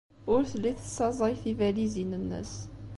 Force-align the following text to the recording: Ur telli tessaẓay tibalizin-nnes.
Ur 0.33 0.41
telli 0.51 0.71
tessaẓay 0.77 1.35
tibalizin-nnes. 1.41 2.53